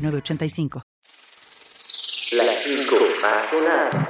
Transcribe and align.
985. 0.00 0.82
Las 2.32 2.62
5 2.64 2.96
más 3.20 3.50
sonadas. 3.50 4.08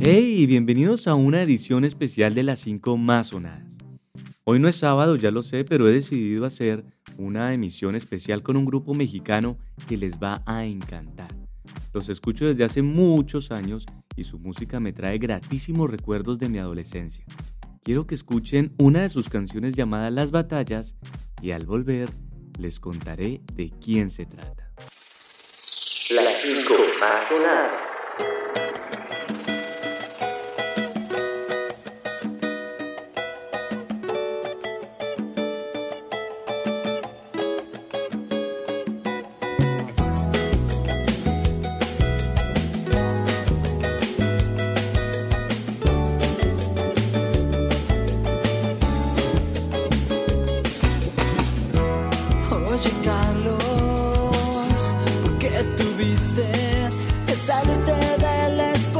Hey, 0.00 0.46
bienvenidos 0.46 1.06
a 1.06 1.14
una 1.14 1.42
edición 1.42 1.84
especial 1.84 2.34
de 2.34 2.42
las 2.42 2.58
5 2.60 2.96
más 2.96 3.28
sonadas. 3.28 3.76
Hoy 4.44 4.58
no 4.58 4.66
es 4.66 4.76
sábado, 4.76 5.14
ya 5.16 5.30
lo 5.30 5.42
sé, 5.42 5.64
pero 5.64 5.88
he 5.88 5.92
decidido 5.92 6.44
hacer 6.44 6.84
una 7.16 7.52
emisión 7.54 7.94
especial 7.94 8.42
con 8.42 8.56
un 8.56 8.64
grupo 8.64 8.94
mexicano 8.94 9.56
que 9.86 9.96
les 9.96 10.18
va 10.18 10.42
a 10.46 10.64
encantar. 10.64 11.28
Los 11.92 12.08
escucho 12.08 12.46
desde 12.46 12.64
hace 12.64 12.82
muchos 12.82 13.52
años 13.52 13.86
y 14.16 14.24
su 14.24 14.38
música 14.38 14.80
me 14.80 14.92
trae 14.92 15.18
gratísimos 15.18 15.90
recuerdos 15.90 16.38
de 16.38 16.48
mi 16.48 16.58
adolescencia 16.58 17.24
quiero 17.82 18.06
que 18.06 18.14
escuchen 18.14 18.74
una 18.78 19.02
de 19.02 19.08
sus 19.08 19.28
canciones 19.28 19.74
llamada 19.74 20.10
Las 20.10 20.30
Batallas 20.30 20.96
y 21.42 21.52
al 21.52 21.66
volver 21.66 22.08
les 22.58 22.80
contaré 22.80 23.40
de 23.54 23.70
quién 23.82 24.10
se 24.10 24.26
trata. 24.26 24.72
Las 26.10 26.42
5 26.42 26.74
más 27.00 27.30
De 56.36 57.36
salirte 57.36 57.92
de 57.92 58.56
la 58.56 58.72
escuela. 58.72 58.99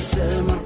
Listen. 0.00 0.59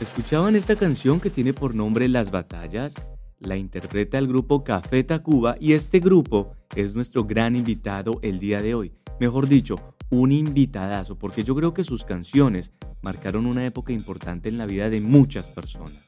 ¿Escuchaban 0.00 0.56
esta 0.56 0.74
canción 0.74 1.20
que 1.20 1.30
tiene 1.30 1.54
por 1.54 1.74
nombre 1.74 2.08
Las 2.08 2.32
Batallas? 2.32 2.94
La 3.38 3.56
interpreta 3.56 4.18
el 4.18 4.26
grupo 4.26 4.64
Café 4.64 5.04
Tacuba 5.04 5.56
y 5.60 5.74
este 5.74 6.00
grupo 6.00 6.56
es 6.74 6.96
nuestro 6.96 7.24
gran 7.24 7.54
invitado 7.54 8.18
el 8.22 8.40
día 8.40 8.60
de 8.60 8.74
hoy. 8.74 8.92
Mejor 9.20 9.46
dicho, 9.46 9.76
un 10.10 10.32
invitadazo, 10.32 11.16
porque 11.16 11.44
yo 11.44 11.54
creo 11.54 11.72
que 11.72 11.84
sus 11.84 12.04
canciones 12.04 12.72
marcaron 13.02 13.46
una 13.46 13.64
época 13.64 13.92
importante 13.92 14.48
en 14.48 14.58
la 14.58 14.66
vida 14.66 14.90
de 14.90 15.00
muchas 15.00 15.46
personas. 15.46 16.04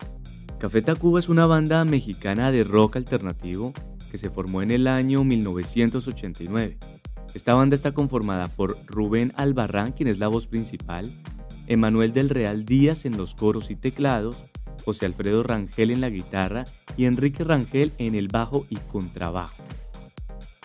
Café 0.58 0.82
Tacuba 0.82 1.20
es 1.20 1.28
una 1.28 1.46
banda 1.46 1.84
mexicana 1.84 2.50
de 2.50 2.64
rock 2.64 2.96
alternativo 2.96 3.72
que 4.10 4.18
se 4.18 4.30
formó 4.30 4.62
en 4.62 4.72
el 4.72 4.88
año 4.88 5.22
1989. 5.22 6.78
Esta 7.34 7.54
banda 7.54 7.74
está 7.74 7.92
conformada 7.92 8.48
por 8.48 8.76
Rubén 8.86 9.32
Albarrán, 9.36 9.92
quien 9.92 10.08
es 10.08 10.18
la 10.18 10.28
voz 10.28 10.46
principal, 10.46 11.10
Emanuel 11.66 12.12
del 12.12 12.30
Real 12.30 12.64
Díaz 12.64 13.04
en 13.06 13.16
los 13.16 13.34
coros 13.34 13.70
y 13.70 13.76
teclados, 13.76 14.36
José 14.84 15.06
Alfredo 15.06 15.42
Rangel 15.42 15.90
en 15.90 16.00
la 16.00 16.10
guitarra 16.10 16.64
y 16.96 17.06
Enrique 17.06 17.42
Rangel 17.42 17.92
en 17.98 18.14
el 18.14 18.28
bajo 18.28 18.66
y 18.70 18.76
contrabajo. 18.76 19.62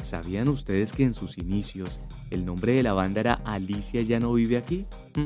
¿Sabían 0.04 0.50
ustedes 0.50 0.92
que 0.92 1.04
en 1.04 1.14
sus 1.14 1.38
inicios 1.38 2.00
el 2.32 2.46
nombre 2.46 2.74
de 2.74 2.84
la 2.84 2.94
banda 2.94 3.22
era 3.22 3.34
Alicia 3.46 4.02
ya 4.02 4.20
no 4.20 4.34
vive 4.34 4.58
aquí? 4.58 4.86
Mm. 5.16 5.26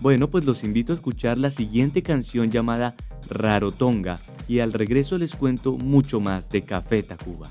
Bueno, 0.00 0.28
pues 0.28 0.44
los 0.44 0.62
invito 0.62 0.92
a 0.92 0.96
escuchar 0.96 1.38
la 1.38 1.50
siguiente 1.50 2.02
canción 2.02 2.50
llamada 2.50 2.94
Rarotonga 3.28 4.18
y 4.46 4.60
al 4.60 4.72
regreso 4.72 5.18
les 5.18 5.34
cuento 5.34 5.72
mucho 5.72 6.20
más 6.20 6.50
de 6.50 6.62
Café 6.62 7.02
Tacuba. 7.02 7.48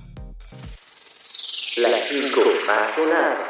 Las 1.77 2.07
5 2.09 2.56
más 2.67 3.46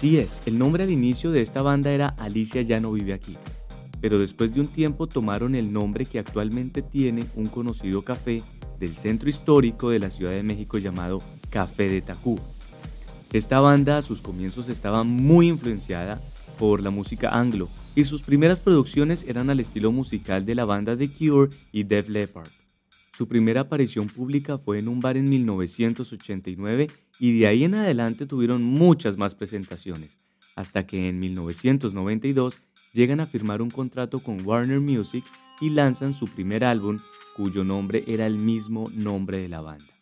Así 0.00 0.16
es, 0.16 0.40
el 0.46 0.58
nombre 0.58 0.82
al 0.82 0.90
inicio 0.90 1.30
de 1.30 1.42
esta 1.42 1.60
banda 1.60 1.90
era 1.90 2.06
Alicia 2.06 2.62
ya 2.62 2.80
no 2.80 2.90
vive 2.90 3.12
aquí, 3.12 3.36
pero 4.00 4.18
después 4.18 4.54
de 4.54 4.62
un 4.62 4.66
tiempo 4.66 5.06
tomaron 5.06 5.54
el 5.54 5.74
nombre 5.74 6.06
que 6.06 6.18
actualmente 6.18 6.80
tiene 6.80 7.26
un 7.34 7.48
conocido 7.48 8.00
café 8.00 8.42
del 8.78 8.96
centro 8.96 9.28
histórico 9.28 9.90
de 9.90 9.98
la 9.98 10.08
Ciudad 10.08 10.30
de 10.30 10.42
México 10.42 10.78
llamado 10.78 11.20
Café 11.50 11.90
de 11.90 12.00
Tacuba. 12.00 12.40
Esta 13.34 13.60
banda 13.60 13.98
a 13.98 14.02
sus 14.02 14.22
comienzos 14.22 14.70
estaba 14.70 15.04
muy 15.04 15.48
influenciada 15.48 16.18
por 16.58 16.82
la 16.82 16.88
música 16.88 17.38
anglo 17.38 17.68
y 17.94 18.04
sus 18.04 18.22
primeras 18.22 18.58
producciones 18.58 19.26
eran 19.28 19.50
al 19.50 19.60
estilo 19.60 19.92
musical 19.92 20.46
de 20.46 20.54
la 20.54 20.64
banda 20.64 20.96
The 20.96 21.10
Cure 21.10 21.50
y 21.72 21.82
Def 21.82 22.08
Leppard. 22.08 22.59
Su 23.20 23.28
primera 23.28 23.60
aparición 23.60 24.06
pública 24.06 24.56
fue 24.56 24.78
en 24.78 24.88
un 24.88 25.00
bar 25.00 25.18
en 25.18 25.28
1989 25.28 26.86
y 27.18 27.38
de 27.38 27.46
ahí 27.46 27.64
en 27.64 27.74
adelante 27.74 28.24
tuvieron 28.24 28.62
muchas 28.62 29.18
más 29.18 29.34
presentaciones, 29.34 30.16
hasta 30.56 30.86
que 30.86 31.06
en 31.06 31.20
1992 31.20 32.62
llegan 32.94 33.20
a 33.20 33.26
firmar 33.26 33.60
un 33.60 33.68
contrato 33.68 34.20
con 34.20 34.40
Warner 34.42 34.80
Music 34.80 35.22
y 35.60 35.68
lanzan 35.68 36.14
su 36.14 36.28
primer 36.28 36.64
álbum 36.64 36.98
cuyo 37.36 37.62
nombre 37.62 38.04
era 38.06 38.26
el 38.26 38.38
mismo 38.38 38.90
nombre 38.94 39.36
de 39.36 39.50
la 39.50 39.60
banda. 39.60 39.92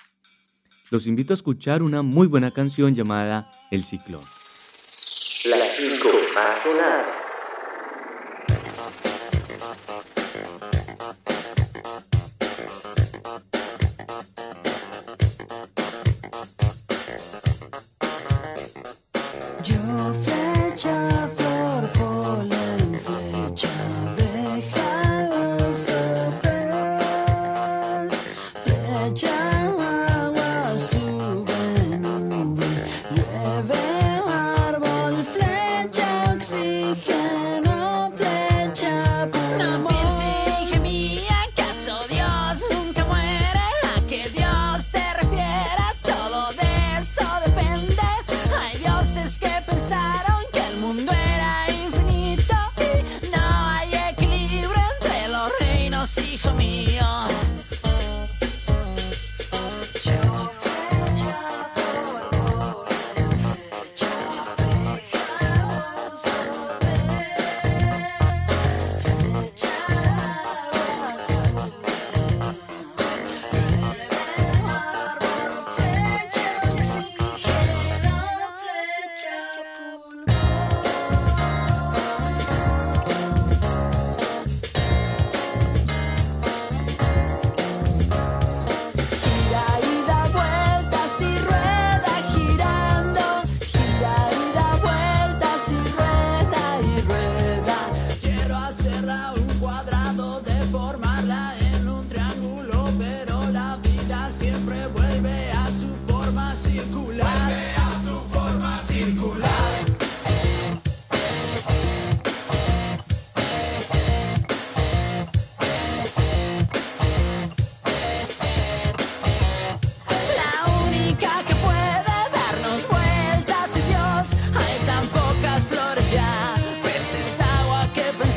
Los 0.93 1.09
invito 1.09 1.33
a 1.33 1.35
escuchar 1.35 1.83
una 1.83 2.03
muy 2.03 2.29
buena 2.29 2.53
canción 2.53 2.95
llamada 2.95 3.51
El 3.73 3.85
Ciclón. 3.85 4.23
La 5.45 5.67
5 5.77 6.09
más 6.37 6.65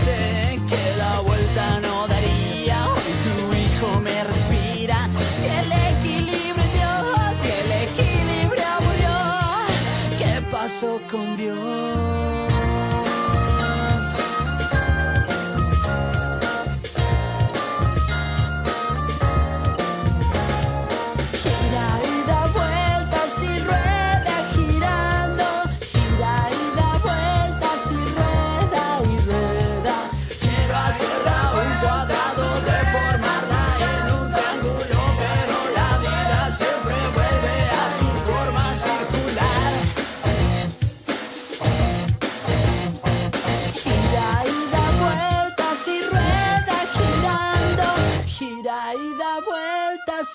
pensé 0.04 0.60
que 0.70 0.98
la 0.98 1.20
vuelta 1.22 1.80
no 1.82 2.08
daría. 2.08 2.78
Y 3.10 3.14
tu 3.26 3.54
hijo 3.54 4.00
me 4.00 4.24
respira. 4.24 5.10
Si 5.34 5.48
el 5.48 5.72
equilibrio 5.72 6.64
es 6.64 6.74
Dios, 6.74 7.34
si 7.42 7.50
el 7.62 7.72
equilibrio 7.88 8.68
murió, 8.82 9.16
¿qué 10.18 10.42
pasó 10.52 11.00
con 11.10 11.36
Dios? 11.38 12.41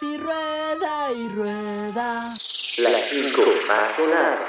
Y 0.02 0.16
rueda 0.16 1.12
y 1.12 1.28
rueda. 1.28 1.94
Las 1.94 3.08
5 3.08 3.42
más 3.68 3.96
sonadas. 3.96 4.40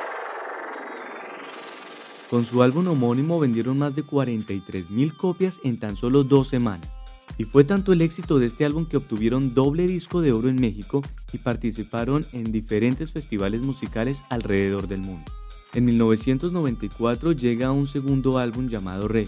Con 2.28 2.44
su 2.44 2.64
álbum 2.64 2.88
homónimo 2.88 3.40
vendieron 3.40 3.78
más 3.78 3.96
de 3.96 4.04
43.000 4.04 5.16
copias 5.16 5.60
en 5.64 5.80
tan 5.80 5.96
solo 5.96 6.24
dos 6.24 6.48
semanas. 6.48 6.90
Y 7.38 7.44
fue 7.44 7.64
tanto 7.64 7.94
el 7.94 8.02
éxito 8.02 8.40
de 8.40 8.48
este 8.48 8.66
álbum 8.66 8.88
que 8.88 8.98
obtuvieron 8.98 9.54
doble 9.54 9.86
disco 9.86 10.22
de 10.22 10.32
oro 10.32 10.50
en 10.50 10.60
México 10.60 11.04
y 11.32 11.38
participaron 11.38 12.26
en 12.34 12.52
diferentes 12.52 13.12
festivales 13.12 13.62
musicales 13.62 14.24
alrededor 14.30 14.88
del 14.88 15.02
mundo. 15.02 15.32
En 15.76 15.86
1994 15.86 17.34
llega 17.34 17.72
un 17.72 17.86
segundo 17.86 18.40
álbum 18.40 18.70
llamado 18.70 19.08
Re. 19.08 19.28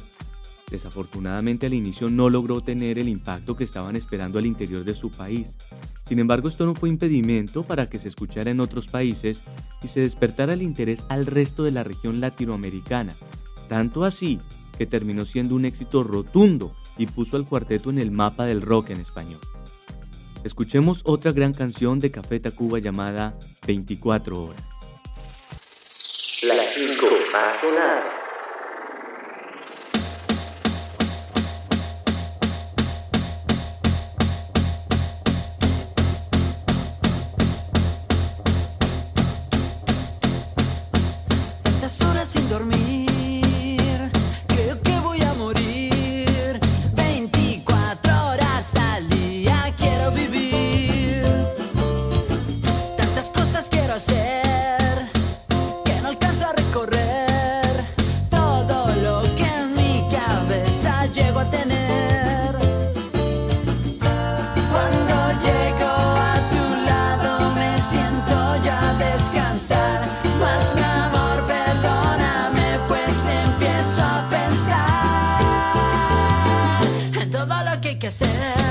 Desafortunadamente 0.70 1.66
al 1.66 1.74
inicio 1.74 2.10
no 2.10 2.30
logró 2.30 2.62
tener 2.62 3.00
el 3.00 3.10
impacto 3.10 3.56
que 3.56 3.64
estaban 3.64 3.96
esperando 3.96 4.38
al 4.38 4.46
interior 4.46 4.84
de 4.84 4.94
su 4.94 5.10
país. 5.10 5.56
Sin 6.08 6.20
embargo, 6.20 6.48
esto 6.48 6.66
no 6.66 6.76
fue 6.76 6.90
impedimento 6.90 7.64
para 7.64 7.90
que 7.90 7.98
se 7.98 8.08
escuchara 8.08 8.52
en 8.52 8.60
otros 8.60 8.88
países 8.88 9.42
y 9.84 9.88
se 9.88 10.02
despertara 10.02 10.54
el 10.54 10.62
interés 10.62 11.04
al 11.10 11.26
resto 11.26 11.64
de 11.64 11.72
la 11.72 11.84
región 11.84 12.20
latinoamericana. 12.20 13.14
Tanto 13.68 14.04
así 14.04 14.40
que 14.78 14.86
terminó 14.86 15.26
siendo 15.26 15.56
un 15.56 15.66
éxito 15.66 16.04
rotundo 16.04 16.74
y 16.98 17.08
puso 17.08 17.38
al 17.38 17.46
cuarteto 17.46 17.90
en 17.90 17.98
el 17.98 18.12
mapa 18.12 18.46
del 18.46 18.62
rock 18.62 18.92
en 18.92 19.00
español. 19.00 19.40
Escuchemos 20.44 21.02
otra 21.04 21.32
gran 21.32 21.54
canción 21.54 22.00
de 22.00 22.12
Café 22.12 22.40
Tacuba 22.40 22.80
llamada 22.80 23.38
24 23.68 24.44
horas. 24.44 24.64
Las 26.44 26.74
5 26.74 27.06
más 27.34 28.19
ya 68.58 68.90
a 68.90 68.94
descansar. 68.94 70.02
Más 70.40 70.76
mi 70.76 70.82
amor, 70.82 71.46
perdóname, 71.48 72.80
pues 72.88 73.26
empiezo 73.46 74.02
a 74.02 74.30
pensar 74.30 75.42
en 77.22 77.32
todo 77.32 77.64
lo 77.64 77.82
que 77.82 77.90
hay 77.90 78.00
que 78.00 78.08
hacer. 78.08 78.69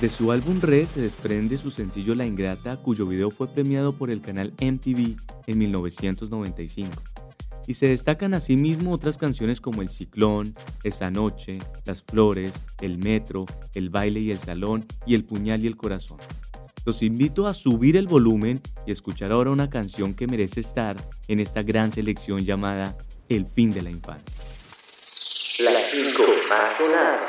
De 0.00 0.08
su 0.08 0.32
álbum 0.32 0.60
Re 0.62 0.86
se 0.86 1.02
desprende 1.02 1.58
su 1.58 1.70
sencillo 1.70 2.14
La 2.14 2.24
Ingrata, 2.24 2.78
cuyo 2.78 3.06
video 3.06 3.30
fue 3.30 3.48
premiado 3.48 3.92
por 3.92 4.10
el 4.10 4.22
canal 4.22 4.54
MTV 4.58 5.16
en 5.46 5.58
1995. 5.58 6.90
Y 7.66 7.74
se 7.74 7.88
destacan 7.88 8.32
asimismo 8.32 8.92
otras 8.92 9.18
canciones 9.18 9.60
como 9.60 9.82
El 9.82 9.90
Ciclón, 9.90 10.54
Esa 10.82 11.10
Noche, 11.10 11.58
Las 11.84 12.02
Flores, 12.02 12.64
El 12.80 12.96
Metro, 12.96 13.44
El 13.74 13.90
Baile 13.90 14.20
y 14.20 14.30
el 14.30 14.38
Salón 14.38 14.86
y 15.04 15.14
El 15.14 15.24
Puñal 15.24 15.62
y 15.62 15.66
el 15.66 15.76
Corazón. 15.76 16.18
Los 16.86 17.02
invito 17.02 17.46
a 17.46 17.52
subir 17.52 17.98
el 17.98 18.06
volumen 18.06 18.62
y 18.86 18.92
escuchar 18.92 19.32
ahora 19.32 19.50
una 19.50 19.68
canción 19.68 20.14
que 20.14 20.26
merece 20.26 20.60
estar 20.60 20.96
en 21.28 21.40
esta 21.40 21.62
gran 21.62 21.92
selección 21.92 22.40
llamada 22.40 22.96
El 23.28 23.44
fin 23.44 23.70
de 23.70 23.82
la 23.82 23.90
infancia. 23.90 24.59
Las 25.62 25.90
5 25.90 26.22
más 26.48 26.78
sonadas. 26.78 27.20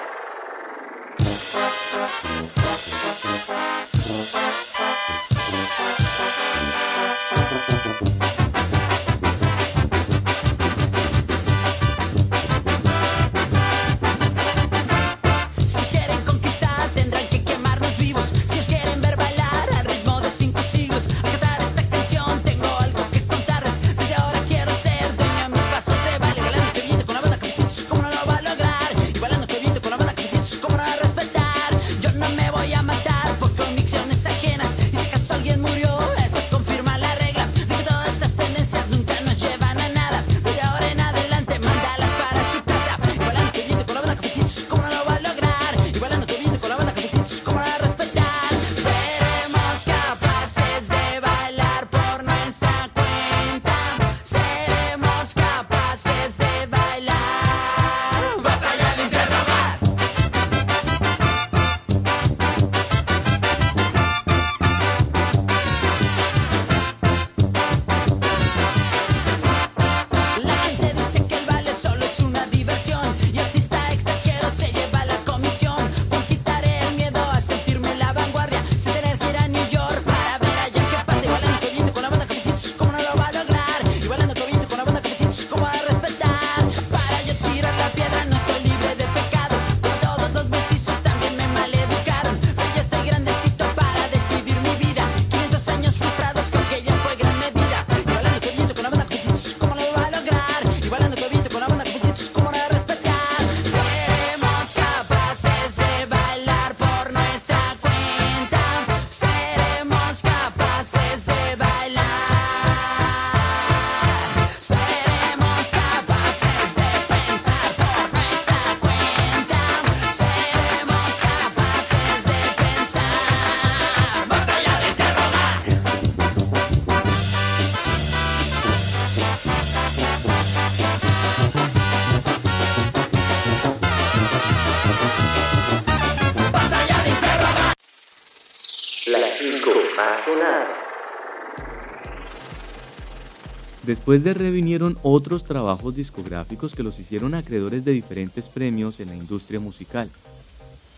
Después 143.92 144.24
de 144.24 144.34
Re 144.34 144.52
vinieron 144.52 144.98
otros 145.04 145.44
trabajos 145.44 145.98
discográficos 145.98 146.76
que 146.76 146.82
los 146.82 146.98
hicieron 146.98 147.34
acreedores 147.34 147.84
de 147.84 147.92
diferentes 147.92 148.48
premios 148.48 149.02
en 149.02 149.10
la 149.10 149.18
industria 149.18 149.60
musical. 149.60 150.10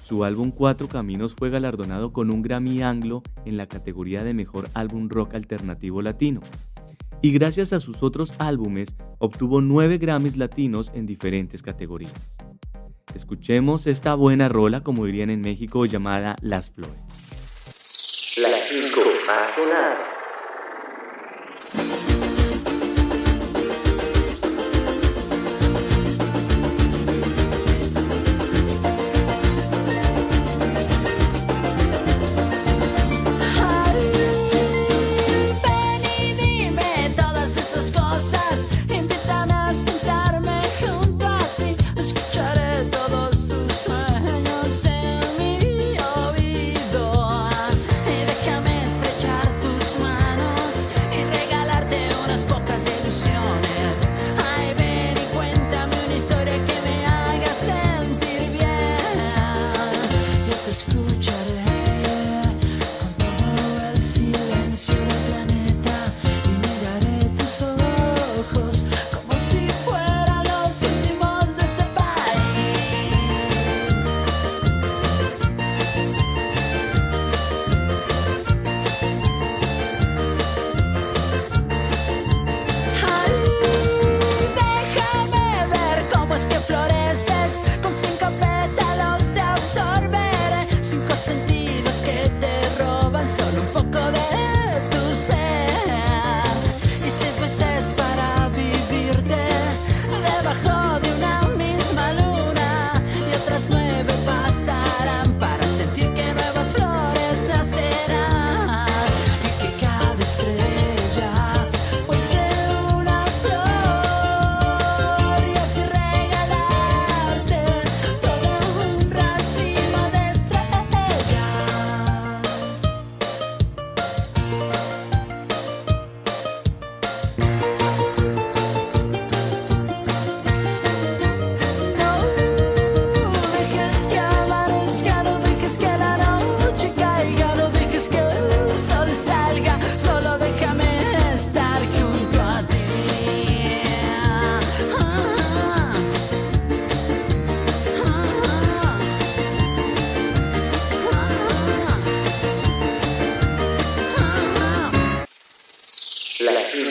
Su 0.06 0.24
álbum 0.24 0.52
Cuatro 0.52 0.88
Caminos 0.88 1.34
fue 1.36 1.50
galardonado 1.50 2.14
con 2.14 2.32
un 2.32 2.44
Grammy 2.44 2.84
Anglo 2.84 3.24
en 3.46 3.58
la 3.58 3.66
categoría 3.66 4.22
de 4.22 4.36
Mejor 4.36 4.70
Álbum 4.76 5.10
Rock 5.10 5.34
Alternativo 5.34 6.04
Latino. 6.04 6.42
Y 7.24 7.32
gracias 7.32 7.74
a 7.74 7.80
sus 7.80 8.04
otros 8.04 8.36
álbumes 8.38 8.96
obtuvo 9.18 9.60
nueve 9.60 9.98
Grammys 9.98 10.38
latinos 10.38 10.92
en 10.94 11.08
diferentes 11.08 11.64
categorías. 11.64 12.14
Escuchemos 13.16 13.88
esta 13.88 14.14
buena 14.14 14.50
rola, 14.50 14.82
como 14.82 15.06
dirían 15.06 15.32
en 15.32 15.42
México, 15.42 15.88
llamada 15.88 16.36
Las 16.42 16.70
Flores. 16.70 16.94
Las 18.38 18.68
cinco 18.70 19.02
más 19.26 19.58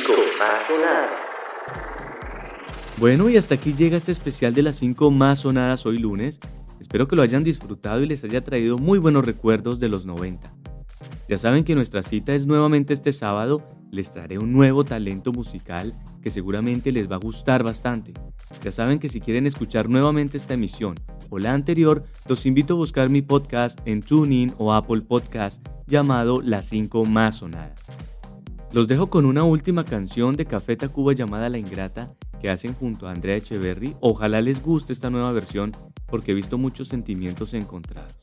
5 0.05 0.13
más 0.39 0.67
sonadas. 0.67 1.11
Bueno, 2.99 3.31
y 3.31 3.37
hasta 3.37 3.55
aquí 3.55 3.75
llega 3.75 3.97
este 3.97 4.13
especial 4.13 4.53
de 4.55 4.63
las 4.63 4.77
5 4.77 5.11
más 5.11 5.41
sonadas 5.41 5.87
hoy 5.87 5.99
lunes. 5.99 6.41
Espero 6.81 7.07
que 7.07 7.15
lo 7.15 7.23
hayan 7.23 7.45
disfrutado 7.45 8.03
y 8.03 8.07
les 8.07 8.25
haya 8.25 8.43
traído 8.43 8.79
muy 8.79 8.99
buenos 8.99 9.25
recuerdos 9.25 9.79
de 9.79 9.89
los 9.89 10.05
90. 10.05 10.53
Ya 11.29 11.39
saben 11.39 11.65
que 11.65 11.75
nuestra 11.75 12.03
cita 12.03 12.35
es 12.35 12.47
nuevamente 12.47 12.93
este 12.93 13.13
sábado. 13.13 13.63
Les 13.91 14.11
traeré 14.11 14.39
un 14.39 14.53
nuevo 14.53 14.85
talento 14.85 15.33
musical 15.33 15.93
que 16.21 16.31
seguramente 16.31 16.91
les 16.91 17.11
va 17.11 17.17
a 17.17 17.21
gustar 17.21 17.63
bastante. 17.63 18.13
Ya 18.65 18.73
saben 18.73 18.99
que 18.99 19.09
si 19.09 19.21
quieren 19.21 19.47
escuchar 19.47 19.89
nuevamente 19.89 20.37
esta 20.37 20.55
emisión 20.55 20.95
o 21.31 21.39
la 21.39 21.53
anterior, 21.53 22.05
los 22.29 22.45
invito 22.47 22.75
a 22.75 22.77
buscar 22.77 23.09
mi 23.09 23.23
podcast 23.23 23.79
en 23.85 24.03
TuneIn 24.03 24.55
o 24.59 24.73
Apple 24.73 25.03
Podcast 25.03 25.67
llamado 25.87 26.43
Las 26.43 26.67
5 26.67 27.05
Más 27.05 27.37
Sonadas. 27.37 28.12
Los 28.73 28.89
dejo 28.89 29.11
con 29.11 29.27
una 29.27 29.45
última 29.45 29.85
canción 29.85 30.35
de 30.35 30.47
Café 30.47 30.77
Tacuba 30.77 31.13
llamada 31.13 31.51
La 31.51 31.59
Ingrata 31.59 32.15
que 32.41 32.49
hacen 32.49 32.75
junto 32.75 33.07
a 33.07 33.13
Andrea 33.13 33.37
Echeverry. 33.37 33.95
Ojalá 34.01 34.41
les 34.41 34.63
guste 34.63 34.95
esta 34.95 35.11
nueva 35.11 35.31
versión 35.33 35.73
porque 36.07 36.33
he 36.33 36.35
visto 36.35 36.57
muchos 36.57 36.89
sentimientos 36.89 37.53
encontrados. 37.53 38.17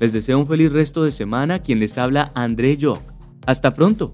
Les 0.00 0.12
deseo 0.12 0.38
un 0.38 0.48
feliz 0.48 0.72
resto 0.72 1.04
de 1.04 1.12
semana. 1.12 1.60
Quien 1.60 1.78
les 1.78 1.96
habla, 1.96 2.32
André 2.34 2.76
Jock. 2.80 3.00
Hasta 3.46 3.72
pronto. 3.72 4.10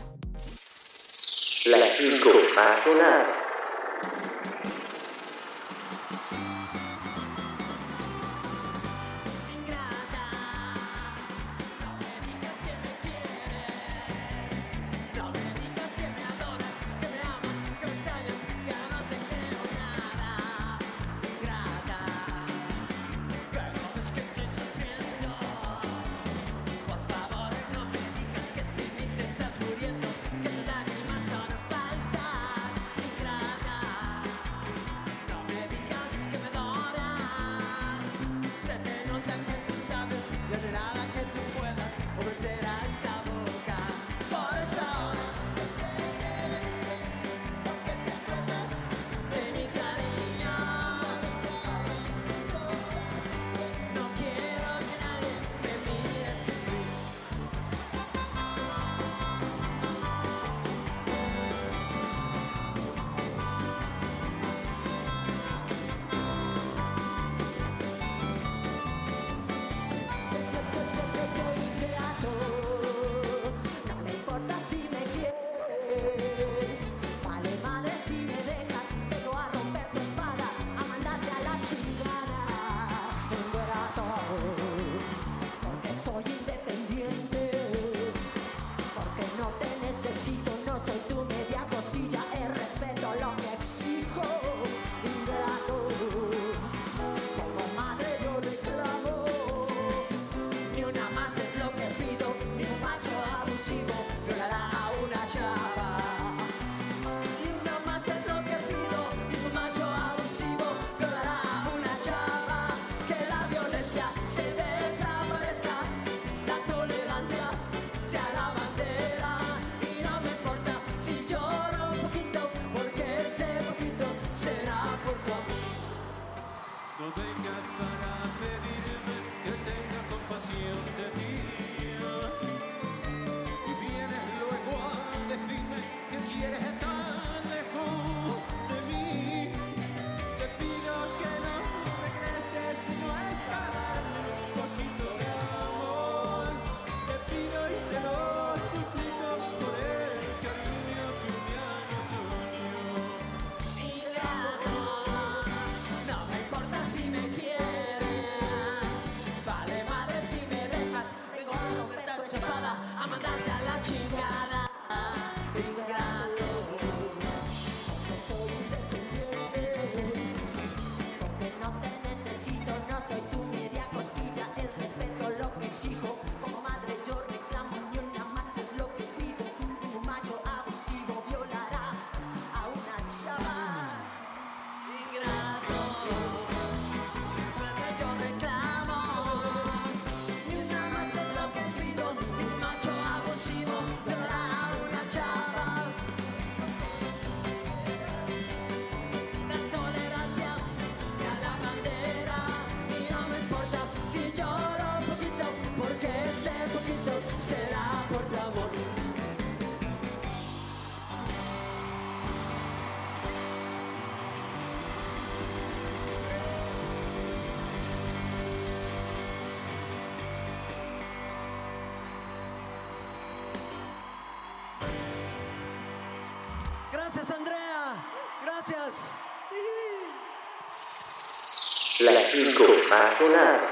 Cinco 232.30 232.64
más. 232.90 233.67